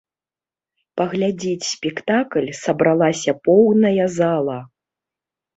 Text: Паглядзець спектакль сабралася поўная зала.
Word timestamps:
Паглядзець 1.01 1.67
спектакль 1.75 2.49
сабралася 2.63 3.31
поўная 3.49 4.05
зала. 4.17 4.57